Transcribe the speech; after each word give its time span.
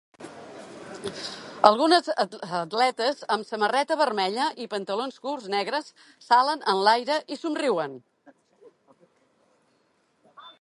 Algunes 1.69 2.07
atletes 2.59 3.21
amb 3.35 3.47
samarreta 3.49 3.97
vermella 4.01 4.47
i 4.65 4.67
pantalons 4.73 5.21
curts 5.27 5.47
negres 5.57 5.93
salen 6.31 6.67
en 6.75 6.83
l'aire 6.89 7.19
i 7.37 7.39
somriuen. 7.45 7.97